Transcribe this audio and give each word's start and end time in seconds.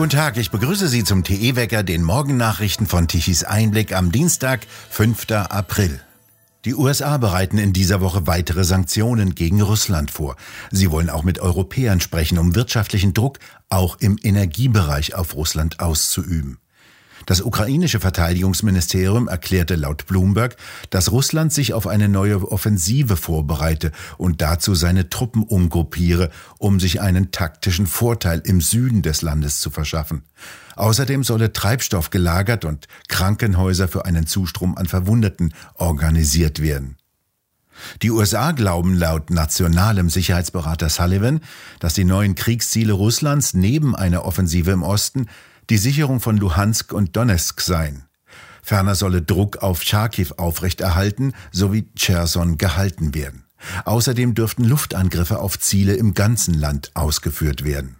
Guten 0.00 0.10
Tag, 0.10 0.38
ich 0.38 0.50
begrüße 0.50 0.88
Sie 0.88 1.04
zum 1.04 1.24
TE-Wecker, 1.24 1.82
den 1.82 2.02
Morgennachrichten 2.02 2.86
von 2.86 3.06
Tichys 3.06 3.44
Einblick 3.44 3.92
am 3.92 4.10
Dienstag, 4.10 4.60
5. 4.88 5.30
April. 5.30 6.00
Die 6.64 6.74
USA 6.74 7.18
bereiten 7.18 7.58
in 7.58 7.72
dieser 7.72 8.00
Woche 8.00 8.26
weitere 8.26 8.64
Sanktionen 8.64 9.34
gegen 9.34 9.60
Russland 9.60 10.10
vor. 10.10 10.36
Sie 10.70 10.90
wollen 10.90 11.10
auch 11.10 11.22
mit 11.22 11.38
Europäern 11.38 12.00
sprechen, 12.00 12.38
um 12.38 12.54
wirtschaftlichen 12.54 13.14
Druck 13.14 13.38
auch 13.68 13.96
im 14.00 14.18
Energiebereich 14.22 15.14
auf 15.14 15.34
Russland 15.34 15.80
auszuüben. 15.80 16.58
Das 17.30 17.42
ukrainische 17.42 18.00
Verteidigungsministerium 18.00 19.28
erklärte 19.28 19.76
laut 19.76 20.04
Bloomberg, 20.08 20.56
dass 20.90 21.12
Russland 21.12 21.52
sich 21.52 21.74
auf 21.74 21.86
eine 21.86 22.08
neue 22.08 22.50
Offensive 22.50 23.16
vorbereite 23.16 23.92
und 24.18 24.42
dazu 24.42 24.74
seine 24.74 25.10
Truppen 25.10 25.44
umgruppiere, 25.44 26.30
um 26.58 26.80
sich 26.80 27.00
einen 27.00 27.30
taktischen 27.30 27.86
Vorteil 27.86 28.42
im 28.44 28.60
Süden 28.60 29.02
des 29.02 29.22
Landes 29.22 29.60
zu 29.60 29.70
verschaffen. 29.70 30.24
Außerdem 30.74 31.22
solle 31.22 31.52
Treibstoff 31.52 32.10
gelagert 32.10 32.64
und 32.64 32.88
Krankenhäuser 33.06 33.86
für 33.86 34.06
einen 34.06 34.26
Zustrom 34.26 34.76
an 34.76 34.86
Verwundeten 34.86 35.54
organisiert 35.74 36.60
werden. 36.60 36.96
Die 38.02 38.10
USA 38.10 38.50
glauben 38.50 38.94
laut 38.94 39.30
nationalem 39.30 40.10
Sicherheitsberater 40.10 40.88
Sullivan, 40.88 41.42
dass 41.78 41.94
die 41.94 42.04
neuen 42.04 42.34
Kriegsziele 42.34 42.92
Russlands 42.92 43.54
neben 43.54 43.94
einer 43.94 44.24
Offensive 44.24 44.72
im 44.72 44.82
Osten 44.82 45.28
die 45.70 45.78
Sicherung 45.78 46.20
von 46.20 46.36
Luhansk 46.36 46.92
und 46.92 47.16
Donetsk 47.16 47.60
sein. 47.60 48.04
Ferner 48.62 48.96
solle 48.96 49.22
Druck 49.22 49.58
auf 49.58 49.82
Charkiw 49.82 50.34
aufrechterhalten 50.36 51.32
sowie 51.52 51.88
Cherson 51.96 52.58
gehalten 52.58 53.14
werden. 53.14 53.44
Außerdem 53.84 54.34
dürften 54.34 54.64
Luftangriffe 54.64 55.38
auf 55.38 55.58
Ziele 55.58 55.94
im 55.94 56.14
ganzen 56.14 56.54
Land 56.54 56.90
ausgeführt 56.94 57.64
werden. 57.64 57.96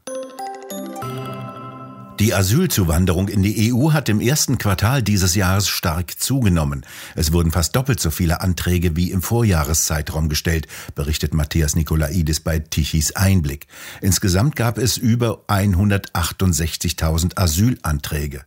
Die 2.20 2.34
Asylzuwanderung 2.34 3.28
in 3.28 3.42
die 3.42 3.72
EU 3.72 3.94
hat 3.94 4.10
im 4.10 4.20
ersten 4.20 4.58
Quartal 4.58 5.02
dieses 5.02 5.34
Jahres 5.34 5.68
stark 5.68 6.20
zugenommen. 6.20 6.84
Es 7.14 7.32
wurden 7.32 7.50
fast 7.50 7.74
doppelt 7.74 7.98
so 7.98 8.10
viele 8.10 8.42
Anträge 8.42 8.94
wie 8.94 9.10
im 9.10 9.22
Vorjahreszeitraum 9.22 10.28
gestellt, 10.28 10.66
berichtet 10.94 11.32
Matthias 11.32 11.74
Nikolaidis 11.76 12.40
bei 12.40 12.58
Tichys 12.58 13.12
Einblick. 13.16 13.68
Insgesamt 14.02 14.54
gab 14.54 14.76
es 14.76 14.98
über 14.98 15.44
168.000 15.48 17.38
Asylanträge. 17.38 18.44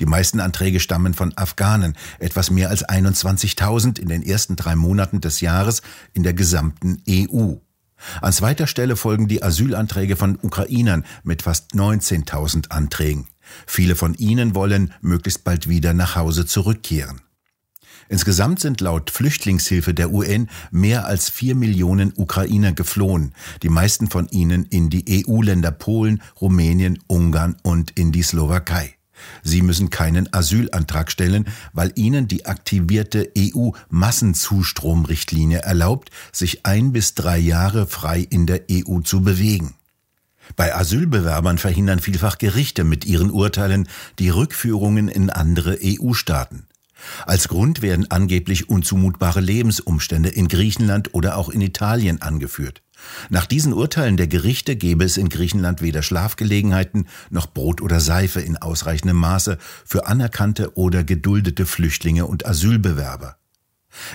Die 0.00 0.06
meisten 0.06 0.38
Anträge 0.38 0.78
stammen 0.78 1.14
von 1.14 1.32
Afghanen, 1.34 1.96
etwas 2.18 2.50
mehr 2.50 2.68
als 2.68 2.86
21.000 2.86 3.98
in 4.00 4.08
den 4.08 4.22
ersten 4.22 4.54
drei 4.54 4.76
Monaten 4.76 5.22
des 5.22 5.40
Jahres 5.40 5.80
in 6.12 6.24
der 6.24 6.34
gesamten 6.34 7.02
EU. 7.08 7.54
An 8.20 8.32
zweiter 8.32 8.66
Stelle 8.66 8.96
folgen 8.96 9.28
die 9.28 9.42
Asylanträge 9.42 10.16
von 10.16 10.38
Ukrainern 10.42 11.04
mit 11.22 11.42
fast 11.42 11.74
19.000 11.74 12.70
Anträgen. 12.70 13.26
Viele 13.66 13.96
von 13.96 14.14
ihnen 14.14 14.54
wollen 14.54 14.92
möglichst 15.00 15.44
bald 15.44 15.68
wieder 15.68 15.94
nach 15.94 16.16
Hause 16.16 16.46
zurückkehren. 16.46 17.20
Insgesamt 18.08 18.60
sind 18.60 18.80
laut 18.80 19.10
Flüchtlingshilfe 19.10 19.94
der 19.94 20.12
UN 20.12 20.48
mehr 20.70 21.06
als 21.06 21.30
vier 21.30 21.54
Millionen 21.54 22.12
Ukrainer 22.14 22.72
geflohen, 22.72 23.34
die 23.62 23.70
meisten 23.70 24.08
von 24.08 24.28
ihnen 24.28 24.64
in 24.66 24.90
die 24.90 25.24
EU-Länder 25.26 25.72
Polen, 25.72 26.22
Rumänien, 26.40 26.98
Ungarn 27.06 27.56
und 27.62 27.92
in 27.92 28.12
die 28.12 28.22
Slowakei. 28.22 28.94
Sie 29.42 29.62
müssen 29.62 29.90
keinen 29.90 30.32
Asylantrag 30.32 31.10
stellen, 31.10 31.46
weil 31.72 31.92
ihnen 31.94 32.28
die 32.28 32.46
aktivierte 32.46 33.32
EU-Massenzustromrichtlinie 33.36 35.58
erlaubt, 35.58 36.10
sich 36.32 36.64
ein 36.66 36.92
bis 36.92 37.14
drei 37.14 37.38
Jahre 37.38 37.86
frei 37.86 38.26
in 38.28 38.46
der 38.46 38.62
EU 38.70 39.00
zu 39.00 39.22
bewegen. 39.22 39.74
Bei 40.56 40.74
Asylbewerbern 40.74 41.58
verhindern 41.58 42.00
vielfach 42.00 42.38
Gerichte 42.38 42.84
mit 42.84 43.04
ihren 43.04 43.30
Urteilen 43.30 43.88
die 44.18 44.28
Rückführungen 44.28 45.08
in 45.08 45.30
andere 45.30 45.78
EU-Staaten. 45.82 46.66
Als 47.26 47.48
Grund 47.48 47.82
werden 47.82 48.10
angeblich 48.10 48.68
unzumutbare 48.68 49.40
Lebensumstände 49.40 50.30
in 50.30 50.48
Griechenland 50.48 51.14
oder 51.14 51.36
auch 51.36 51.48
in 51.48 51.60
Italien 51.60 52.22
angeführt. 52.22 52.82
Nach 53.30 53.46
diesen 53.46 53.72
Urteilen 53.72 54.16
der 54.16 54.26
Gerichte 54.26 54.76
gäbe 54.76 55.04
es 55.04 55.16
in 55.16 55.28
Griechenland 55.28 55.82
weder 55.82 56.02
Schlafgelegenheiten 56.02 57.06
noch 57.30 57.46
Brot 57.46 57.80
oder 57.80 58.00
Seife 58.00 58.40
in 58.40 58.56
ausreichendem 58.56 59.16
Maße 59.16 59.58
für 59.84 60.06
anerkannte 60.06 60.76
oder 60.76 61.04
geduldete 61.04 61.66
Flüchtlinge 61.66 62.26
und 62.26 62.46
Asylbewerber. 62.46 63.36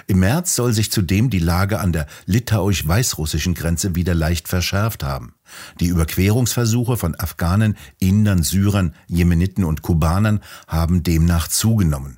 Im 0.08 0.20
März 0.20 0.56
soll 0.56 0.74
sich 0.74 0.92
zudem 0.92 1.30
die 1.30 1.40
Lage 1.40 1.80
an 1.80 1.94
der 1.94 2.08
litauisch-weißrussischen 2.26 3.54
Grenze 3.54 3.96
wieder 3.96 4.14
leicht 4.14 4.48
verschärft 4.48 5.04
haben. 5.04 5.36
Die 5.80 5.88
Überquerungsversuche 5.88 6.98
von 6.98 7.16
Afghanen, 7.16 7.78
Indern, 8.00 8.44
Syrern, 8.44 8.94
Jemeniten 9.08 9.64
und 9.64 9.82
Kubanern 9.82 10.42
haben 10.68 11.04
demnach 11.04 11.48
zugenommen. 11.48 12.18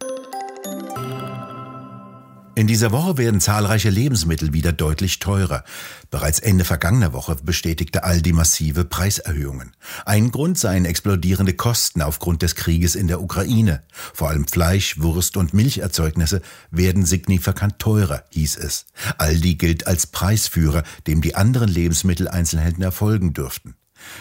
In 2.62 2.68
dieser 2.68 2.92
Woche 2.92 3.18
werden 3.18 3.42
zahlreiche 3.42 3.90
Lebensmittel 3.90 4.54
wieder 4.54 4.72
deutlich 4.72 5.18
teurer. 5.18 5.64
Bereits 6.12 6.38
Ende 6.38 6.64
vergangener 6.64 7.12
Woche 7.12 7.36
bestätigte 7.42 8.04
Aldi 8.04 8.34
massive 8.34 8.86
Preiserhöhungen. 8.86 9.76
Ein 10.06 10.30
Grund 10.30 10.60
seien 10.60 10.86
explodierende 10.86 11.54
Kosten 11.54 12.04
aufgrund 12.04 12.44
des 12.44 12.54
Krieges 12.54 12.94
in 12.94 13.08
der 13.08 13.20
Ukraine. 13.20 13.82
Vor 14.14 14.30
allem 14.30 14.48
Fleisch, 14.48 15.02
Wurst 15.02 15.38
und 15.38 15.56
Milcherzeugnisse 15.56 16.44
werden 16.70 17.04
signifikant 17.04 17.80
teurer, 17.80 18.26
hieß 18.30 18.58
es. 18.58 18.86
Aldi 19.18 19.56
gilt 19.56 19.88
als 19.88 20.06
Preisführer, 20.06 20.84
dem 21.08 21.22
die 21.22 21.34
anderen 21.34 21.68
Lebensmitteleinzelhändler 21.68 22.92
folgen 22.92 23.34
dürften. 23.34 23.74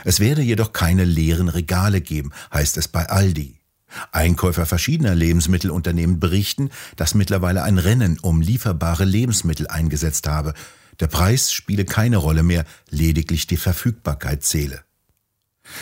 Es 0.02 0.18
werde 0.18 0.40
jedoch 0.40 0.72
keine 0.72 1.04
leeren 1.04 1.50
Regale 1.50 2.00
geben, 2.00 2.32
heißt 2.50 2.78
es 2.78 2.88
bei 2.88 3.06
Aldi. 3.06 3.59
Einkäufer 4.12 4.66
verschiedener 4.66 5.14
Lebensmittelunternehmen 5.14 6.20
berichten, 6.20 6.70
dass 6.96 7.14
mittlerweile 7.14 7.62
ein 7.62 7.78
Rennen 7.78 8.18
um 8.20 8.40
lieferbare 8.40 9.04
Lebensmittel 9.04 9.66
eingesetzt 9.66 10.28
habe. 10.28 10.54
Der 11.00 11.06
Preis 11.06 11.52
spiele 11.52 11.84
keine 11.84 12.18
Rolle 12.18 12.42
mehr, 12.42 12.64
lediglich 12.90 13.46
die 13.46 13.56
Verfügbarkeit 13.56 14.44
zähle. 14.44 14.82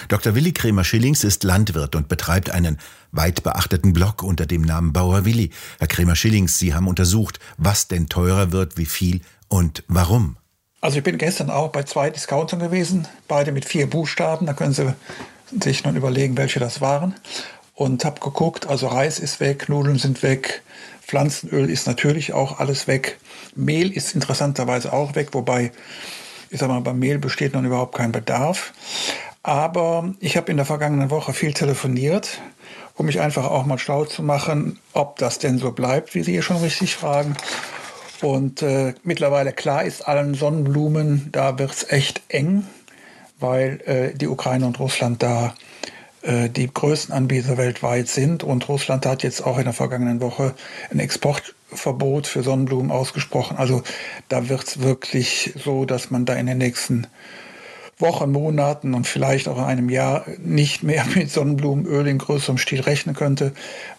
Dr. 0.08 0.34
Willi 0.34 0.52
Kremer-Schillings 0.52 1.24
ist 1.24 1.44
Landwirt 1.44 1.94
und 1.94 2.08
betreibt 2.08 2.50
einen 2.50 2.78
weit 3.10 3.42
beachteten 3.42 3.92
Blog 3.92 4.22
unter 4.22 4.46
dem 4.46 4.62
Namen 4.62 4.92
Bauer 4.92 5.24
Willi. 5.24 5.50
Herr 5.78 5.86
Kremer-Schillings, 5.86 6.58
Sie 6.58 6.74
haben 6.74 6.88
untersucht, 6.88 7.40
was 7.56 7.88
denn 7.88 8.08
teurer 8.08 8.52
wird, 8.52 8.76
wie 8.76 8.86
viel 8.86 9.22
und 9.48 9.84
warum. 9.88 10.36
Also 10.80 10.98
ich 10.98 11.04
bin 11.04 11.18
gestern 11.18 11.50
auch 11.50 11.70
bei 11.70 11.82
zwei 11.82 12.10
Discountern 12.10 12.60
gewesen, 12.60 13.08
beide 13.26 13.50
mit 13.50 13.64
vier 13.64 13.88
Buchstaben. 13.88 14.46
Da 14.46 14.52
können 14.52 14.74
Sie 14.74 14.94
sich 15.62 15.84
nun 15.84 15.96
überlegen, 15.96 16.36
welche 16.36 16.60
das 16.60 16.80
waren 16.80 17.14
und 17.78 18.04
habe 18.04 18.18
geguckt, 18.18 18.66
also 18.66 18.88
Reis 18.88 19.20
ist 19.20 19.38
weg, 19.38 19.68
Nudeln 19.68 19.98
sind 19.98 20.24
weg, 20.24 20.62
Pflanzenöl 21.00 21.70
ist 21.70 21.86
natürlich 21.86 22.32
auch 22.32 22.58
alles 22.58 22.88
weg, 22.88 23.18
Mehl 23.54 23.92
ist 23.92 24.16
interessanterweise 24.16 24.92
auch 24.92 25.14
weg, 25.14 25.28
wobei 25.32 25.70
ich 26.50 26.58
sag 26.58 26.68
mal, 26.68 26.80
beim 26.80 26.98
Mehl 26.98 27.18
besteht 27.18 27.54
noch 27.54 27.62
überhaupt 27.62 27.94
kein 27.94 28.10
Bedarf. 28.10 28.72
Aber 29.42 30.12
ich 30.18 30.36
habe 30.36 30.50
in 30.50 30.56
der 30.56 30.66
vergangenen 30.66 31.10
Woche 31.10 31.32
viel 31.32 31.52
telefoniert, 31.52 32.40
um 32.96 33.06
mich 33.06 33.20
einfach 33.20 33.44
auch 33.44 33.64
mal 33.64 33.78
schlau 33.78 34.04
zu 34.06 34.22
machen, 34.22 34.78
ob 34.92 35.18
das 35.18 35.38
denn 35.38 35.58
so 35.58 35.70
bleibt, 35.70 36.14
wie 36.14 36.22
Sie 36.22 36.32
hier 36.32 36.42
schon 36.42 36.56
richtig 36.56 36.96
fragen. 36.96 37.36
Und 38.20 38.62
äh, 38.62 38.94
mittlerweile 39.04 39.52
klar 39.52 39.84
ist 39.84 40.08
allen 40.08 40.34
Sonnenblumen, 40.34 41.28
da 41.30 41.58
wird 41.58 41.70
es 41.70 41.88
echt 41.90 42.22
eng, 42.28 42.66
weil 43.38 43.80
äh, 43.86 44.16
die 44.16 44.26
Ukraine 44.26 44.66
und 44.66 44.80
Russland 44.80 45.22
da 45.22 45.54
die 46.28 46.70
größten 46.72 47.14
Anbieter 47.14 47.56
weltweit 47.56 48.08
sind. 48.08 48.44
Und 48.44 48.68
Russland 48.68 49.06
hat 49.06 49.22
jetzt 49.22 49.40
auch 49.44 49.58
in 49.58 49.64
der 49.64 49.72
vergangenen 49.72 50.20
Woche 50.20 50.54
ein 50.90 50.98
Exportverbot 50.98 52.26
für 52.26 52.42
Sonnenblumen 52.42 52.90
ausgesprochen. 52.90 53.56
Also 53.56 53.82
da 54.28 54.48
wird 54.48 54.64
es 54.64 54.80
wirklich 54.82 55.54
so, 55.56 55.84
dass 55.86 56.10
man 56.10 56.26
da 56.26 56.34
in 56.34 56.46
den 56.46 56.58
nächsten 56.58 57.06
Wochen, 57.98 58.30
Monaten 58.30 58.94
und 58.94 59.06
vielleicht 59.06 59.48
auch 59.48 59.58
in 59.58 59.64
einem 59.64 59.88
Jahr 59.88 60.24
nicht 60.38 60.82
mehr 60.82 61.04
mit 61.14 61.30
Sonnenblumenöl 61.30 62.06
in 62.06 62.18
größerem 62.18 62.58
Stil 62.58 62.80
rechnen 62.80 63.14
könnte, 63.14 63.52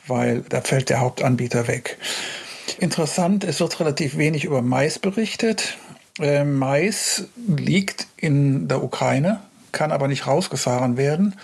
weil 0.08 0.44
da 0.50 0.62
fällt 0.62 0.90
der 0.90 1.02
Hauptanbieter 1.02 1.68
weg. 1.68 1.98
Interessant, 2.80 3.44
es 3.44 3.60
wird 3.60 3.80
relativ 3.80 4.18
wenig 4.18 4.46
über 4.46 4.62
Mais 4.62 5.00
berichtet. 5.00 5.78
Äh, 6.20 6.44
Mais 6.44 7.26
liegt 7.48 8.08
in 8.18 8.68
der 8.68 8.84
Ukraine, 8.84 9.42
kann 9.72 9.92
aber 9.92 10.08
nicht 10.08 10.28
rausgefahren 10.28 10.98
werden, 10.98 11.36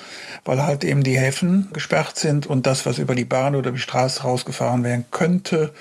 weil 0.43 0.63
halt 0.63 0.83
eben 0.83 1.03
die 1.03 1.17
Häfen 1.17 1.69
gesperrt 1.73 2.17
sind 2.17 2.47
und 2.47 2.65
das, 2.65 2.85
was 2.85 2.97
über 2.97 3.15
die 3.15 3.25
Bahn 3.25 3.55
oder 3.55 3.71
die 3.71 3.79
Straße 3.79 4.23
rausgefahren 4.23 4.83
werden 4.83 5.05
könnte, 5.11 5.73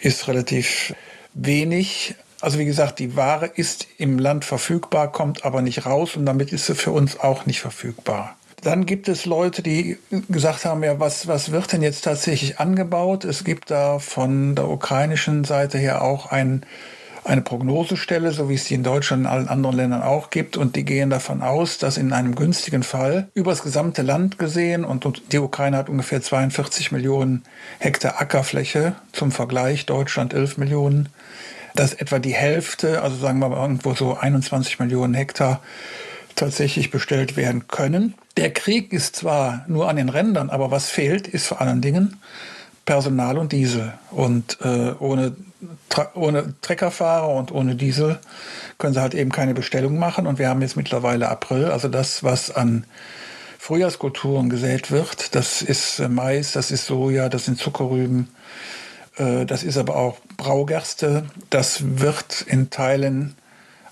ist 0.00 0.28
relativ 0.28 0.94
wenig. 1.34 2.14
Also 2.40 2.58
wie 2.58 2.64
gesagt, 2.64 2.98
die 2.98 3.16
Ware 3.16 3.46
ist 3.46 3.86
im 3.98 4.18
Land 4.18 4.44
verfügbar, 4.44 5.10
kommt 5.10 5.44
aber 5.44 5.62
nicht 5.62 5.86
raus 5.86 6.16
und 6.16 6.26
damit 6.26 6.52
ist 6.52 6.66
sie 6.66 6.74
für 6.74 6.92
uns 6.92 7.18
auch 7.18 7.46
nicht 7.46 7.60
verfügbar. 7.60 8.36
Dann 8.62 8.86
gibt 8.86 9.08
es 9.08 9.24
Leute, 9.24 9.62
die 9.62 9.98
gesagt 10.28 10.64
haben, 10.64 10.82
ja, 10.82 10.98
was, 10.98 11.28
was 11.28 11.52
wird 11.52 11.72
denn 11.72 11.82
jetzt 11.82 12.02
tatsächlich 12.02 12.58
angebaut? 12.58 13.24
Es 13.24 13.44
gibt 13.44 13.70
da 13.70 14.00
von 14.00 14.56
der 14.56 14.68
ukrainischen 14.68 15.44
Seite 15.44 15.78
her 15.78 16.02
auch 16.02 16.26
ein 16.32 16.64
eine 17.28 17.42
Prognosestelle, 17.42 18.32
so 18.32 18.48
wie 18.48 18.54
es 18.54 18.64
die 18.64 18.74
in 18.74 18.82
Deutschland 18.82 19.22
und 19.22 19.26
allen 19.26 19.48
anderen 19.48 19.76
Ländern 19.76 20.02
auch 20.02 20.30
gibt. 20.30 20.56
Und 20.56 20.76
die 20.76 20.84
gehen 20.84 21.10
davon 21.10 21.42
aus, 21.42 21.76
dass 21.76 21.98
in 21.98 22.12
einem 22.12 22.34
günstigen 22.34 22.82
Fall 22.82 23.28
über 23.34 23.50
das 23.50 23.62
gesamte 23.62 24.02
Land 24.02 24.38
gesehen, 24.38 24.84
und 24.84 25.06
die 25.30 25.38
Ukraine 25.38 25.76
hat 25.76 25.90
ungefähr 25.90 26.22
42 26.22 26.90
Millionen 26.90 27.42
Hektar 27.78 28.20
Ackerfläche, 28.20 28.94
zum 29.12 29.30
Vergleich 29.30 29.84
Deutschland 29.84 30.32
11 30.32 30.56
Millionen, 30.56 31.10
dass 31.74 31.92
etwa 31.92 32.18
die 32.18 32.34
Hälfte, 32.34 33.02
also 33.02 33.16
sagen 33.16 33.38
wir 33.40 33.50
mal 33.50 33.60
irgendwo 33.60 33.94
so 33.94 34.16
21 34.16 34.78
Millionen 34.78 35.12
Hektar, 35.12 35.60
tatsächlich 36.34 36.90
bestellt 36.90 37.36
werden 37.36 37.68
können. 37.68 38.14
Der 38.38 38.52
Krieg 38.52 38.92
ist 38.92 39.16
zwar 39.16 39.64
nur 39.68 39.88
an 39.90 39.96
den 39.96 40.08
Rändern, 40.08 40.48
aber 40.48 40.70
was 40.70 40.88
fehlt, 40.88 41.28
ist 41.28 41.46
vor 41.46 41.60
allen 41.60 41.82
Dingen 41.82 42.16
Personal 42.88 43.36
und 43.36 43.52
Diesel. 43.52 43.92
Und 44.10 44.56
äh, 44.62 44.94
ohne, 44.98 45.36
ohne 46.14 46.54
Treckerfahrer 46.62 47.28
und 47.28 47.52
ohne 47.52 47.76
Diesel 47.76 48.18
können 48.78 48.94
sie 48.94 49.02
halt 49.02 49.12
eben 49.12 49.30
keine 49.30 49.52
Bestellung 49.52 49.98
machen. 49.98 50.26
Und 50.26 50.38
wir 50.38 50.48
haben 50.48 50.62
jetzt 50.62 50.74
mittlerweile 50.74 51.28
April. 51.28 51.66
Also 51.66 51.88
das, 51.88 52.24
was 52.24 52.50
an 52.50 52.86
Frühjahrskulturen 53.58 54.48
gesät 54.48 54.90
wird, 54.90 55.34
das 55.34 55.60
ist 55.60 55.98
äh, 55.98 56.08
Mais, 56.08 56.52
das 56.52 56.70
ist 56.70 56.86
Soja, 56.86 57.28
das 57.28 57.44
sind 57.44 57.58
Zuckerrüben, 57.58 58.28
äh, 59.18 59.44
das 59.44 59.64
ist 59.64 59.76
aber 59.76 59.96
auch 59.96 60.16
Braugerste. 60.38 61.26
Das 61.50 62.00
wird 62.00 62.40
in 62.40 62.70
Teilen 62.70 63.34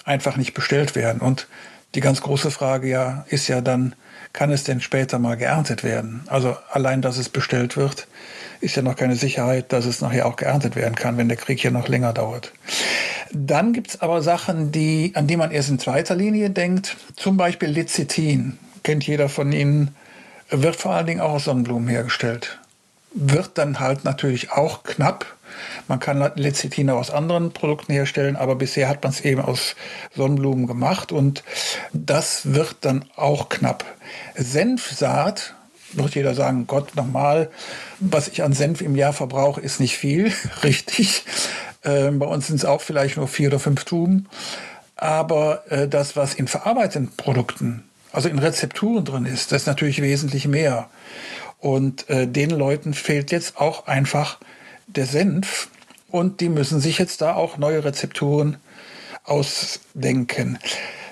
einfach 0.06 0.38
nicht 0.38 0.54
bestellt 0.54 0.94
werden. 0.94 1.20
Und 1.20 1.48
die 1.94 2.00
ganz 2.00 2.22
große 2.22 2.50
Frage 2.50 2.88
ja 2.88 3.26
ist 3.28 3.46
ja 3.46 3.60
dann, 3.60 3.94
kann 4.36 4.52
es 4.52 4.64
denn 4.64 4.82
später 4.82 5.18
mal 5.18 5.36
geerntet 5.36 5.82
werden? 5.82 6.22
Also 6.26 6.56
allein, 6.70 7.00
dass 7.00 7.16
es 7.16 7.30
bestellt 7.30 7.76
wird, 7.78 8.06
ist 8.60 8.76
ja 8.76 8.82
noch 8.82 8.94
keine 8.94 9.16
Sicherheit, 9.16 9.72
dass 9.72 9.86
es 9.86 10.02
nachher 10.02 10.26
auch 10.26 10.36
geerntet 10.36 10.76
werden 10.76 10.94
kann, 10.94 11.16
wenn 11.16 11.28
der 11.28 11.38
Krieg 11.38 11.58
hier 11.58 11.70
noch 11.70 11.88
länger 11.88 12.12
dauert. 12.12 12.52
Dann 13.32 13.72
gibt 13.72 13.88
es 13.88 14.00
aber 14.02 14.20
Sachen, 14.20 14.72
die, 14.72 15.12
an 15.14 15.26
die 15.26 15.38
man 15.38 15.52
erst 15.52 15.70
in 15.70 15.78
zweiter 15.78 16.14
Linie 16.14 16.50
denkt. 16.50 16.98
Zum 17.16 17.38
Beispiel 17.38 17.70
Lecithin, 17.70 18.58
kennt 18.82 19.06
jeder 19.06 19.30
von 19.30 19.52
Ihnen, 19.52 19.96
wird 20.50 20.76
vor 20.76 20.92
allen 20.92 21.06
Dingen 21.06 21.20
auch 21.20 21.32
aus 21.32 21.44
Sonnenblumen 21.44 21.88
hergestellt. 21.88 22.58
Wird 23.14 23.52
dann 23.54 23.80
halt 23.80 24.04
natürlich 24.04 24.52
auch 24.52 24.82
knapp. 24.82 25.24
Man 25.88 25.98
kann 25.98 26.30
Lecithin 26.34 26.90
auch 26.90 26.98
aus 26.98 27.10
anderen 27.10 27.52
Produkten 27.52 27.90
herstellen, 27.90 28.36
aber 28.36 28.56
bisher 28.56 28.90
hat 28.90 29.02
man 29.02 29.12
es 29.12 29.22
eben 29.22 29.40
aus 29.40 29.76
Sonnenblumen 30.14 30.66
gemacht 30.66 31.10
und 31.10 31.42
das 31.94 32.52
wird 32.52 32.76
dann 32.82 33.06
auch 33.16 33.48
knapp. 33.48 33.95
Senfsaat 34.34 35.54
wird 35.92 36.14
jeder 36.14 36.34
sagen, 36.34 36.66
Gott, 36.66 36.96
nochmal, 36.96 37.50
was 38.00 38.28
ich 38.28 38.42
an 38.42 38.52
Senf 38.52 38.80
im 38.80 38.96
Jahr 38.96 39.12
verbrauche, 39.12 39.60
ist 39.60 39.80
nicht 39.80 39.96
viel, 39.96 40.32
richtig. 40.62 41.24
Ähm, 41.84 42.18
bei 42.18 42.26
uns 42.26 42.48
sind 42.48 42.56
es 42.56 42.64
auch 42.64 42.80
vielleicht 42.80 43.16
nur 43.16 43.28
vier 43.28 43.48
oder 43.48 43.58
fünf 43.58 43.84
Tuben. 43.84 44.28
Aber 44.96 45.70
äh, 45.70 45.88
das, 45.88 46.16
was 46.16 46.34
in 46.34 46.48
verarbeiteten 46.48 47.12
Produkten, 47.16 47.84
also 48.12 48.28
in 48.28 48.38
Rezepturen 48.38 49.04
drin 49.04 49.26
ist, 49.26 49.52
das 49.52 49.62
ist 49.62 49.66
natürlich 49.66 50.00
wesentlich 50.00 50.48
mehr. 50.48 50.88
Und 51.58 52.08
äh, 52.10 52.26
den 52.26 52.50
Leuten 52.50 52.94
fehlt 52.94 53.30
jetzt 53.30 53.58
auch 53.58 53.86
einfach 53.86 54.38
der 54.86 55.06
Senf. 55.06 55.68
Und 56.08 56.40
die 56.40 56.48
müssen 56.48 56.80
sich 56.80 56.98
jetzt 56.98 57.20
da 57.20 57.34
auch 57.34 57.58
neue 57.58 57.84
Rezepturen 57.84 58.56
ausdenken. 59.24 60.58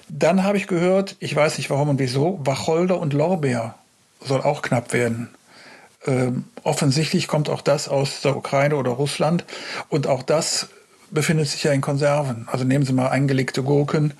Dann 0.08 0.44
habe 0.44 0.56
ich 0.56 0.66
gehört, 0.66 1.16
ich 1.20 1.34
weiß 1.34 1.58
nicht 1.58 1.70
warum 1.70 1.88
und 1.88 1.98
wieso, 1.98 2.40
Wacholder 2.44 2.98
und 2.98 3.12
Lorbeer 3.12 3.74
soll 4.20 4.42
auch 4.42 4.62
knapp 4.62 4.92
werden. 4.92 5.28
Ähm, 6.06 6.44
offensichtlich 6.62 7.28
kommt 7.28 7.48
auch 7.48 7.62
das 7.62 7.88
aus 7.88 8.20
der 8.20 8.36
Ukraine 8.36 8.76
oder 8.76 8.90
Russland 8.90 9.44
und 9.88 10.06
auch 10.06 10.22
das 10.22 10.68
befindet 11.10 11.48
sich 11.48 11.62
ja 11.62 11.72
in 11.72 11.80
Konserven. 11.80 12.46
Also 12.50 12.64
nehmen 12.64 12.84
Sie 12.84 12.92
mal 12.92 13.08
eingelegte 13.08 13.62
Gurken 13.62 14.14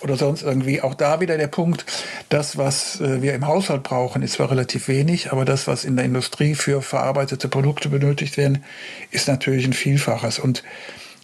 oder 0.00 0.16
sonst 0.16 0.42
irgendwie. 0.42 0.82
Auch 0.82 0.94
da 0.94 1.20
wieder 1.20 1.38
der 1.38 1.46
Punkt, 1.46 1.86
das, 2.28 2.58
was 2.58 3.00
äh, 3.00 3.22
wir 3.22 3.34
im 3.34 3.46
Haushalt 3.46 3.84
brauchen, 3.84 4.22
ist 4.22 4.34
zwar 4.34 4.50
relativ 4.50 4.88
wenig, 4.88 5.32
aber 5.32 5.44
das, 5.44 5.66
was 5.66 5.84
in 5.84 5.96
der 5.96 6.04
Industrie 6.04 6.54
für 6.54 6.82
verarbeitete 6.82 7.48
Produkte 7.48 7.88
benötigt 7.88 8.36
werden, 8.36 8.64
ist 9.10 9.28
natürlich 9.28 9.64
ein 9.64 9.72
Vielfaches. 9.72 10.38
Und 10.38 10.64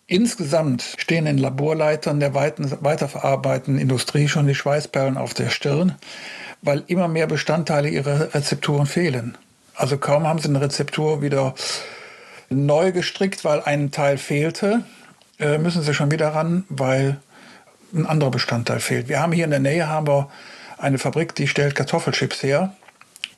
insgesamt 0.09 0.97
stehen 0.99 1.27
den 1.27 1.39
Laborleitern 1.39 2.19
der 2.19 2.35
weiterverarbeitenden 2.35 3.81
Industrie 3.81 4.27
schon 4.27 4.49
die 4.49 4.57
Schweißperlen 4.57 5.17
auf 5.17 5.35
der 5.35 5.51
Stirn 5.51 5.95
weil 6.63 6.83
immer 6.87 7.09
mehr 7.09 7.27
Bestandteile 7.27 7.89
ihrer 7.89 8.35
Rezepturen 8.35 8.87
fehlen. 8.87 9.37
Also 9.75 9.99
kaum 9.99 10.27
haben 10.27 10.39
sie 10.39 10.49
eine 10.49 10.61
Rezeptur 10.61 11.23
wieder 11.23 11.55
neu 12.51 12.93
gestrickt, 12.93 13.45
weil 13.45 13.61
ein 13.61 13.91
Teil 13.91 14.19
fehlte, 14.19 14.85
äh, 15.39 15.59
müssen 15.59 15.83
sie 15.83 15.95
schon 15.95 16.11
wieder 16.11 16.29
ran, 16.29 16.65
weil 16.69 17.19
ein 17.95 18.07
anderer 18.07 18.31
Bestandteil 18.31 18.81
fehlt. 18.81 19.09
Wir 19.09 19.21
haben 19.21 19.33
hier 19.33 19.45
in 19.45 19.51
der 19.51 19.61
Nähe 19.61 19.89
haben 19.89 20.07
wir 20.07 20.29
eine 20.79 20.99
Fabrik, 20.99 21.35
die 21.35 21.47
stellt 21.47 21.75
Kartoffelchips 21.75 22.43
her. 22.43 22.75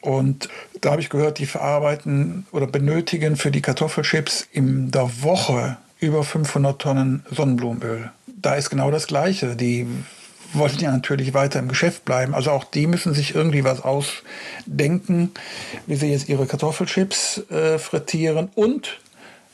Und 0.01 0.49
da 0.81 0.93
habe 0.93 1.03
ich 1.03 1.11
gehört, 1.11 1.39
die 1.39 1.47
verarbeiten 1.47 2.47
oder 2.53 2.67
benötigen 2.67 3.37
für 3.37 3.51
die 3.51 3.61
Kartoffelchips 3.61 4.49
in 4.51 4.91
der 4.91 5.23
Woche 5.23 5.77
über 6.01 6.25
500 6.25 6.81
Tonnen 6.81 7.25
Sonnenblumenöl. 7.31 8.11
Da 8.27 8.55
ist 8.55 8.71
genau 8.71 8.91
das 8.91 9.07
Gleiche. 9.07 9.57
Die 9.57 9.87
wollten 10.53 10.81
ja 10.81 10.91
natürlich 10.91 11.35
weiter 11.35 11.59
im 11.59 11.69
Geschäft 11.69 12.05
bleiben. 12.05 12.35
Also 12.35 12.51
auch 12.51 12.65
die 12.65 12.87
müssen 12.87 13.15
sich 13.15 13.35
irgendwie 13.35 13.65
was 13.65 13.83
ausdenken, 13.83 15.31
wie 15.87 15.97
sie 15.97 16.11
jetzt 16.11 16.29
ihre 16.29 16.47
Kartoffelchips 16.47 17.51
äh, 17.51 17.79
frittieren 17.79 18.49
und 18.55 18.99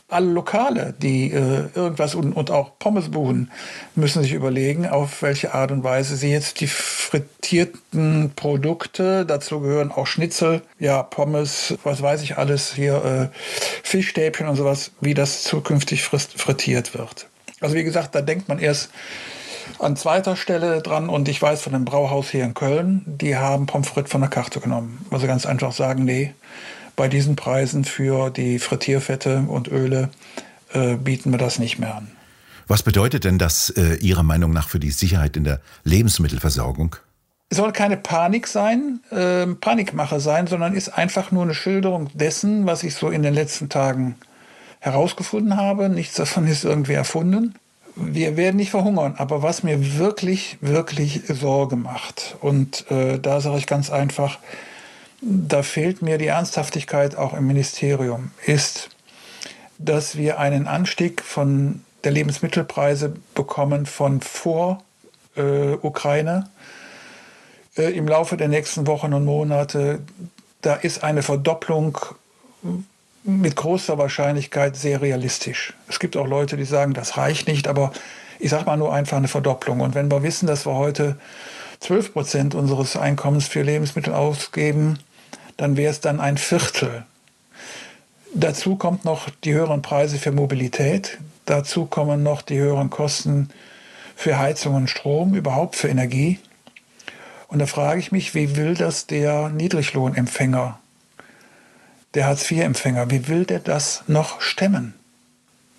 alle 0.09 0.27
Lokale, 0.27 0.95
die 0.99 1.33
äh, 1.33 1.65
irgendwas 1.75 2.15
und, 2.15 2.33
und 2.33 2.51
auch 2.51 2.79
Pommesbuden 2.79 3.51
müssen 3.97 4.23
sich 4.23 4.33
überlegen, 4.33 4.87
auf 4.87 5.23
welche 5.23 5.53
Art 5.53 5.73
und 5.73 5.83
Weise 5.83 6.17
sie 6.17 6.31
jetzt 6.31 6.61
die 6.61 6.69
frittierten 6.69 8.33
Produkte, 8.37 9.27
dazu 9.27 9.61
gehören 9.61 9.91
auch 9.91 10.07
Schnitzel, 10.07 10.63
ja, 10.79 11.03
Pommes, 11.03 11.75
was 11.83 12.03
weiß 12.03 12.23
ich 12.23 12.39
alles, 12.39 12.73
hier 12.75 13.31
äh, 13.33 13.37
Fischstäbchen 13.83 14.47
und 14.47 14.57
sowas, 14.57 14.93
wie 15.01 15.15
das 15.15 15.43
zukünftig 15.43 16.03
frittiert 16.03 16.95
wird. 16.95 17.27
Also 17.61 17.75
wie 17.75 17.85
gesagt, 17.85 18.15
da 18.15 18.21
denkt 18.21 18.49
man 18.49 18.61
erst 18.61 18.91
an 19.81 19.97
zweiter 19.97 20.37
Stelle 20.37 20.83
dran 20.83 21.09
und 21.09 21.29
ich 21.29 21.43
weiß 21.43 21.61
von 21.63 21.73
dem 21.73 21.85
Brauhaus 21.85 22.31
hier 22.31 22.45
in 22.45 22.55
Köln, 22.55 23.03
die 23.07 23.37
haben 23.37 23.67
Pommes 23.67 23.89
frites 23.89 24.13
von 24.13 24.21
der 24.21 24.31
Karte 24.31 24.61
genommen. 24.61 25.05
Also 25.11 25.27
ganz 25.27 25.47
einfach 25.47 25.73
sagen, 25.73 26.05
nee, 26.05 26.33
bei 26.97 27.09
diesen 27.09 27.37
Preisen 27.37 27.85
für 27.85 28.31
die 28.31 28.59
Frittierfette 28.59 29.45
und 29.47 29.69
Öle 29.69 30.11
äh, 30.73 30.97
bieten 30.97 31.31
wir 31.31 31.39
das 31.39 31.59
nicht 31.59 31.79
mehr 31.79 31.95
an. 31.95 32.11
Was 32.67 32.83
bedeutet 32.83 33.25
denn 33.25 33.39
das 33.39 33.71
äh, 33.71 33.95
Ihrer 33.97 34.23
Meinung 34.25 34.53
nach 34.53 34.69
für 34.69 34.81
die 34.81 34.91
Sicherheit 34.91 35.37
in 35.37 35.45
der 35.45 35.61
Lebensmittelversorgung? 35.85 36.97
Es 37.49 37.59
soll 37.59 37.71
keine 37.73 37.97
Panik 37.97 38.49
sein, 38.49 39.01
äh, 39.11 39.47
Panikmache 39.47 40.19
sein, 40.19 40.49
sondern 40.49 40.75
ist 40.75 40.89
einfach 40.89 41.31
nur 41.31 41.45
eine 41.45 41.55
Schilderung 41.55 42.11
dessen, 42.15 42.67
was 42.67 42.83
ich 42.83 42.95
so 42.97 43.11
in 43.11 43.23
den 43.23 43.35
letzten 43.35 43.69
Tagen 43.69 44.17
herausgefunden 44.81 45.57
habe. 45.57 45.89
Nichts 45.89 46.17
davon 46.17 46.49
ist 46.49 46.65
irgendwie 46.65 46.95
erfunden 46.95 47.55
wir 47.97 48.37
werden 48.37 48.57
nicht 48.57 48.71
verhungern, 48.71 49.15
aber 49.17 49.43
was 49.43 49.63
mir 49.63 49.99
wirklich, 49.99 50.59
wirklich 50.61 51.23
Sorge 51.29 51.77
macht, 51.77 52.37
und 52.41 52.89
äh, 52.91 53.19
da 53.19 53.41
sage 53.41 53.59
ich 53.59 53.67
ganz 53.67 53.91
einfach, 53.91 54.39
da 55.21 55.63
fehlt 55.63 56.03
mir 56.03 56.19
die 56.19 56.27
Ernsthaftigkeit 56.27 57.17
auch 57.17 57.35
im 57.35 57.47
Ministerium, 57.47 58.31
ist, 58.45 58.91
dass 59.79 60.17
wir 60.17 60.39
einen 60.39 60.67
Anstieg 60.67 61.23
von 61.23 61.83
der 62.05 62.13
Lebensmittelpreise 62.13 63.15
bekommen 63.35 63.87
von 63.87 64.21
vor 64.21 64.83
äh, 65.37 65.73
Ukraine 65.83 66.49
äh, 67.77 67.97
im 67.97 68.07
Laufe 68.07 68.37
der 68.37 68.49
nächsten 68.49 68.87
Wochen 68.87 69.13
und 69.13 69.25
Monate. 69.25 70.01
Da 70.63 70.75
ist 70.75 71.03
eine 71.03 71.23
Verdopplung 71.23 71.99
mit 73.25 73.57
großer 73.57 73.99
Wahrscheinlichkeit 73.99 74.77
sehr 74.77 75.03
realistisch. 75.03 75.75
Es 75.89 75.99
gibt 75.99 76.17
auch 76.17 76.27
Leute, 76.27 76.57
die 76.57 76.65
sagen, 76.65 76.95
das 76.95 77.17
reicht 77.17 77.49
nicht, 77.49 77.69
aber 77.69 77.93
ich 78.39 78.51
sage 78.51 78.67
mal 78.67 78.77
nur 78.77 78.95
einfach 78.95 79.17
eine 79.17 79.29
Verdopplung. 79.29 79.81
Und 79.81 79.95
wenn 79.95 80.11
wir 80.11 80.23
wissen, 80.23 80.47
dass 80.47 80.67
wir 80.67 80.75
heute 80.75 81.19
12 81.81 82.13
Prozent 82.13 82.55
unseres 82.55 82.97
Einkommens 82.97 83.49
für 83.49 83.63
Lebensmittel 83.63 84.15
ausgeben, 84.15 84.99
dann 85.57 85.77
wäre 85.77 85.91
es 85.91 86.01
dann 86.01 86.21
ein 86.21 86.39
Viertel. 86.39 87.05
Dazu 88.35 88.77
kommt 88.77 89.05
noch 89.05 89.31
die 89.45 89.55
höheren 89.55 89.83
Preise 89.83 90.19
für 90.19 90.33
Mobilität. 90.33 91.19
Dazu 91.47 91.87
kommen 91.87 92.23
noch 92.23 92.43
die 92.43 92.59
höheren 92.59 92.91
Kosten 92.91 93.51
für 94.15 94.39
Heizung 94.39 94.75
und 94.75 94.91
Strom, 94.91 95.35
überhaupt 95.35 95.77
für 95.77 95.89
Energie. 95.89 96.39
Und 97.49 97.61
da 97.61 97.67
frage 97.67 98.01
ich 98.01 98.13
mich, 98.13 98.35
wie 98.35 98.57
will 98.57 98.75
das 98.75 99.07
der 99.07 99.49
Niedriglohnempfänger 99.51 100.79
der 102.17 102.27
Hartz-IV-Empfänger, 102.27 103.11
wie 103.11 103.29
will 103.29 103.45
der 103.45 103.61
das 103.61 104.03
noch 104.07 104.41
stemmen? 104.41 104.95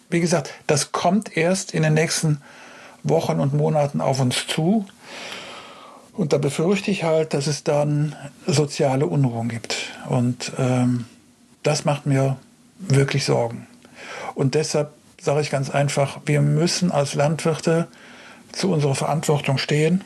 Wie 0.09 0.19
gesagt, 0.19 0.53
das 0.67 0.91
kommt 0.91 1.35
erst 1.35 1.73
in 1.73 1.83
den 1.83 1.95
nächsten 1.95 2.41
Wochen 3.03 3.39
und 3.39 3.53
Monaten 3.53 4.01
auf 4.01 4.19
uns 4.19 4.47
zu. 4.47 4.85
Und 6.17 6.33
da 6.33 6.39
befürchte 6.39 6.89
ich 6.89 7.03
halt, 7.03 7.35
dass 7.35 7.45
es 7.45 7.63
dann 7.63 8.15
soziale 8.47 9.05
Unruhen 9.05 9.49
gibt. 9.49 9.93
Und 10.09 10.51
ähm, 10.57 11.05
das 11.61 11.85
macht 11.85 12.07
mir 12.07 12.37
wirklich 12.79 13.23
Sorgen. 13.23 13.67
Und 14.33 14.55
deshalb 14.55 14.91
sage 15.21 15.41
ich 15.41 15.51
ganz 15.51 15.69
einfach, 15.69 16.19
wir 16.25 16.41
müssen 16.41 16.91
als 16.91 17.13
Landwirte 17.13 17.87
zu 18.51 18.71
unserer 18.71 18.95
Verantwortung 18.95 19.59
stehen 19.59 20.03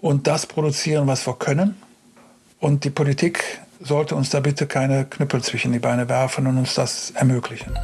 und 0.00 0.26
das 0.26 0.46
produzieren, 0.46 1.06
was 1.06 1.26
wir 1.26 1.34
können. 1.34 1.76
Und 2.58 2.84
die 2.84 2.90
Politik 2.90 3.60
sollte 3.80 4.14
uns 4.14 4.30
da 4.30 4.40
bitte 4.40 4.66
keine 4.66 5.04
Knüppel 5.04 5.42
zwischen 5.42 5.72
die 5.72 5.78
Beine 5.78 6.08
werfen 6.08 6.46
und 6.46 6.56
uns 6.56 6.74
das 6.74 7.10
ermöglichen. 7.10 7.76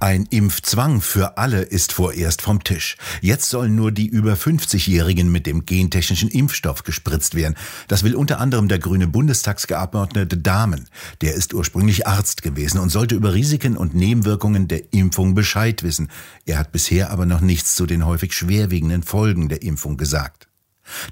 Ein 0.00 0.26
Impfzwang 0.30 1.00
für 1.00 1.38
alle 1.38 1.62
ist 1.62 1.92
vorerst 1.92 2.40
vom 2.40 2.62
Tisch. 2.62 2.96
Jetzt 3.20 3.50
sollen 3.50 3.74
nur 3.74 3.90
die 3.90 4.06
über 4.06 4.34
50-Jährigen 4.34 5.32
mit 5.32 5.44
dem 5.44 5.66
gentechnischen 5.66 6.28
Impfstoff 6.28 6.84
gespritzt 6.84 7.34
werden. 7.34 7.56
Das 7.88 8.04
will 8.04 8.14
unter 8.14 8.38
anderem 8.38 8.68
der 8.68 8.78
grüne 8.78 9.08
Bundestagsgeabgeordnete 9.08 10.36
Dahmen. 10.36 10.88
Der 11.20 11.34
ist 11.34 11.52
ursprünglich 11.52 12.06
Arzt 12.06 12.42
gewesen 12.42 12.78
und 12.78 12.90
sollte 12.90 13.16
über 13.16 13.34
Risiken 13.34 13.76
und 13.76 13.94
Nebenwirkungen 13.94 14.68
der 14.68 14.92
Impfung 14.92 15.34
Bescheid 15.34 15.82
wissen. 15.82 16.10
Er 16.46 16.58
hat 16.60 16.70
bisher 16.70 17.10
aber 17.10 17.26
noch 17.26 17.40
nichts 17.40 17.74
zu 17.74 17.84
den 17.84 18.06
häufig 18.06 18.34
schwerwiegenden 18.34 19.02
Folgen 19.02 19.48
der 19.48 19.62
Impfung 19.62 19.96
gesagt. 19.96 20.47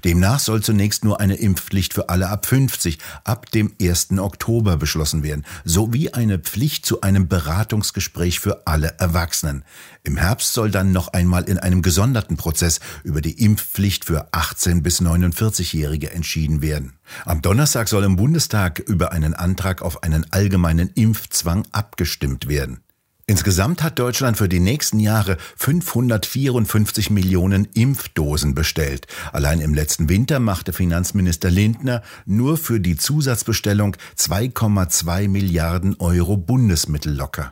Demnach 0.03 0.39
soll 0.39 0.61
zunächst 0.61 1.03
nur 1.03 1.19
eine 1.19 1.35
Impfpflicht 1.35 1.93
für 1.93 2.09
alle 2.09 2.29
ab 2.29 2.45
50 2.45 2.99
ab 3.23 3.49
dem 3.51 3.73
1. 3.81 4.17
Oktober 4.17 4.77
beschlossen 4.77 5.23
werden, 5.23 5.45
sowie 5.63 6.11
eine 6.13 6.39
Pflicht 6.39 6.85
zu 6.85 7.01
einem 7.01 7.27
Beratungsgespräch 7.27 8.39
für 8.39 8.65
alle 8.65 8.95
Erwachsenen. 8.99 9.63
Im 10.03 10.17
Herbst 10.17 10.53
soll 10.53 10.71
dann 10.71 10.91
noch 10.91 11.09
einmal 11.09 11.43
in 11.43 11.57
einem 11.57 11.81
gesonderten 11.81 12.37
Prozess 12.37 12.79
über 13.03 13.21
die 13.21 13.43
Impfpflicht 13.43 14.05
für 14.05 14.27
18 14.31 14.83
bis 14.83 15.01
49-Jährige 15.01 16.11
entschieden 16.11 16.61
werden. 16.61 16.93
Am 17.25 17.41
Donnerstag 17.41 17.87
soll 17.87 18.03
im 18.03 18.15
Bundestag 18.15 18.79
über 18.79 19.11
einen 19.11 19.33
Antrag 19.33 19.81
auf 19.81 20.03
einen 20.03 20.25
allgemeinen 20.31 20.89
Impfzwang 20.95 21.65
abgestimmt 21.71 22.47
werden. 22.47 22.81
Insgesamt 23.29 23.83
hat 23.83 23.99
Deutschland 23.99 24.37
für 24.37 24.47
die 24.47 24.61
nächsten 24.61 25.01
Jahre 25.01 25.35
554 25.57 27.09
Millionen 27.09 27.67
Impfdosen 27.73 28.55
bestellt. 28.55 29.05
Allein 29.33 29.59
im 29.59 29.73
letzten 29.73 30.07
Winter 30.07 30.39
machte 30.39 30.71
Finanzminister 30.71 31.51
Lindner 31.51 32.03
nur 32.25 32.55
für 32.55 32.79
die 32.79 32.95
Zusatzbestellung 32.95 33.97
2,2 34.17 35.27
Milliarden 35.27 35.97
Euro 35.99 36.37
Bundesmittel 36.37 37.13
locker. 37.13 37.51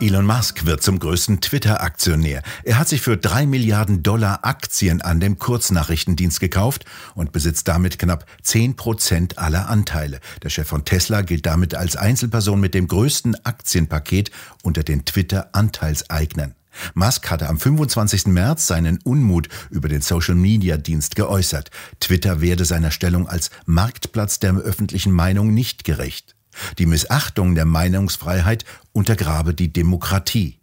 Elon 0.00 0.24
Musk 0.24 0.64
wird 0.64 0.82
zum 0.82 0.98
größten 0.98 1.42
Twitter-Aktionär. 1.42 2.42
Er 2.64 2.78
hat 2.78 2.88
sich 2.88 3.02
für 3.02 3.18
drei 3.18 3.44
Milliarden 3.44 4.02
Dollar 4.02 4.46
Aktien 4.46 5.02
an 5.02 5.20
dem 5.20 5.38
Kurznachrichtendienst 5.38 6.40
gekauft 6.40 6.86
und 7.14 7.32
besitzt 7.32 7.68
damit 7.68 7.98
knapp 7.98 8.24
zehn 8.42 8.76
Prozent 8.76 9.38
aller 9.38 9.68
Anteile. 9.68 10.20
Der 10.42 10.48
Chef 10.48 10.66
von 10.66 10.86
Tesla 10.86 11.20
gilt 11.20 11.44
damit 11.44 11.74
als 11.74 11.96
Einzelperson 11.96 12.58
mit 12.58 12.72
dem 12.72 12.88
größten 12.88 13.44
Aktienpaket 13.44 14.30
unter 14.62 14.82
den 14.82 15.04
Twitter-Anteilseignern. 15.04 16.54
Musk 16.94 17.30
hatte 17.30 17.48
am 17.50 17.60
25. 17.60 18.28
März 18.28 18.66
seinen 18.66 19.00
Unmut 19.02 19.48
über 19.68 19.90
den 19.90 20.00
Social-Media-Dienst 20.00 21.14
geäußert. 21.14 21.70
Twitter 22.00 22.40
werde 22.40 22.64
seiner 22.64 22.90
Stellung 22.90 23.28
als 23.28 23.50
Marktplatz 23.66 24.38
der 24.38 24.54
öffentlichen 24.54 25.12
Meinung 25.12 25.52
nicht 25.52 25.84
gerecht. 25.84 26.36
Die 26.78 26.86
Missachtung 26.86 27.54
der 27.54 27.64
Meinungsfreiheit 27.64 28.64
untergrabe 28.92 29.54
die 29.54 29.72
Demokratie. 29.72 30.60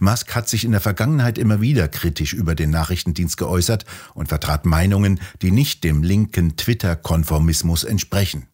Musk 0.00 0.34
hat 0.34 0.48
sich 0.48 0.64
in 0.64 0.72
der 0.72 0.80
Vergangenheit 0.80 1.38
immer 1.38 1.60
wieder 1.60 1.88
kritisch 1.88 2.32
über 2.32 2.54
den 2.54 2.70
Nachrichtendienst 2.70 3.36
geäußert 3.36 3.84
und 4.14 4.28
vertrat 4.28 4.66
Meinungen, 4.66 5.20
die 5.42 5.50
nicht 5.50 5.84
dem 5.84 6.02
linken 6.02 6.56
Twitter-Konformismus 6.56 7.84
entsprechen. 7.84 8.46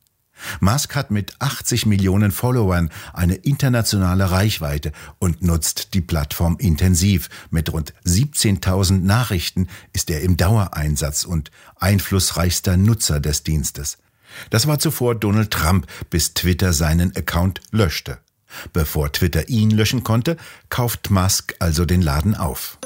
Musk 0.61 0.97
hat 0.97 1.11
mit 1.11 1.41
80 1.41 1.87
Millionen 1.87 2.33
Followern 2.33 2.91
eine 3.13 3.35
internationale 3.35 4.31
Reichweite 4.31 4.93
und 5.19 5.43
nutzt 5.43 5.95
die 5.95 6.01
Plattform 6.01 6.57
intensiv. 6.59 7.31
Mit 7.51 7.73
rund 7.73 7.95
17.000 8.05 9.01
Nachrichten 9.01 9.69
ist 9.93 10.11
er 10.11 10.23
im 10.23 10.37
Dauereinsatz 10.37 11.25
und 11.25 11.51
einflussreichster 11.77 12.77
Nutzer 12.77 13.21
des 13.21 13.45
Dienstes. 13.45 13.99
Das 14.51 14.67
war 14.67 14.79
zuvor 14.79 15.15
Donald 15.15 15.51
Trump, 15.51 15.87
bis 16.11 16.35
Twitter 16.35 16.73
seinen 16.73 17.15
Account 17.17 17.61
löschte. 17.71 18.19
Bevor 18.73 19.13
Twitter 19.13 19.49
ihn 19.49 19.71
löschen 19.71 20.05
konnte, 20.05 20.37
kauft 20.69 21.11
Musk 21.11 21.55
also 21.59 21.85
den 21.85 22.03
Laden 22.03 22.35
auf. 22.35 22.79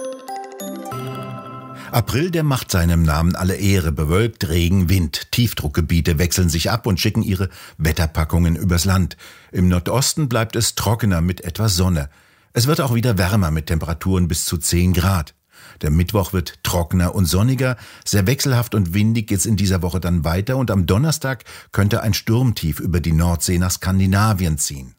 April, 1.91 2.31
der 2.31 2.43
macht 2.43 2.71
seinem 2.71 3.03
Namen 3.03 3.35
alle 3.35 3.57
Ehre. 3.57 3.93
Bewölkt, 3.93 4.49
Regen, 4.49 4.89
Wind. 4.89 5.33
Tiefdruckgebiete 5.33 6.19
wechseln 6.19 6.51
sich 6.51 6.71
ab 6.71 6.87
und 6.87 7.01
schicken 7.01 7.23
ihre 7.23 7.49
Wetterpackungen 7.79 8.57
übers 8.57 8.85
Land. 8.85 9.17
Im 9.53 9.69
Nordosten 9.69 10.29
bleibt 10.29 10.55
es 10.55 10.75
trockener 10.75 11.21
mit 11.23 11.43
etwas 11.43 11.77
Sonne. 11.77 12.11
Es 12.53 12.67
wird 12.67 12.81
auch 12.81 12.95
wieder 12.95 13.17
wärmer 13.17 13.51
mit 13.51 13.67
Temperaturen 13.67 14.29
bis 14.29 14.45
zu 14.45 14.59
10 14.59 14.93
Grad. 14.93 15.35
Der 15.83 15.91
Mittwoch 15.91 16.33
wird 16.33 16.63
trockener 16.63 17.15
und 17.15 17.27
sonniger, 17.27 17.77
sehr 18.05 18.27
wechselhaft 18.27 18.75
und 18.75 18.95
windig 18.95 19.29
geht's 19.29 19.47
in 19.47 19.57
dieser 19.57 19.83
Woche 19.83 20.01
dann 20.01 20.25
weiter 20.25 20.57
und 20.57 20.71
am 20.71 20.87
Donnerstag 20.87 21.45
könnte 21.73 22.03
ein 22.03 22.15
Sturmtief 22.15 22.81
über 22.81 23.01
die 23.01 23.13
Nordsee 23.13 23.59
nach 23.59 23.71
Skandinavien 23.71 24.59
ziehen. 24.59 24.95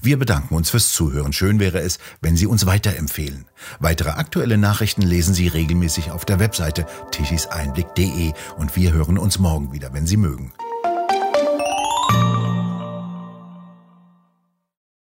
Wir 0.00 0.18
bedanken 0.18 0.54
uns 0.54 0.70
fürs 0.70 0.92
Zuhören. 0.92 1.32
Schön 1.32 1.60
wäre 1.60 1.80
es, 1.80 1.98
wenn 2.20 2.36
Sie 2.36 2.46
uns 2.46 2.66
weiterempfehlen. 2.66 3.46
Weitere 3.78 4.10
aktuelle 4.10 4.58
Nachrichten 4.58 5.02
lesen 5.02 5.34
Sie 5.34 5.48
regelmäßig 5.48 6.10
auf 6.10 6.24
der 6.24 6.40
Webseite 6.40 6.86
tischiseinblick.de 7.12 8.32
und 8.56 8.76
wir 8.76 8.92
hören 8.92 9.18
uns 9.18 9.38
morgen 9.38 9.72
wieder, 9.72 9.92
wenn 9.92 10.06
Sie 10.06 10.16
mögen. 10.16 10.52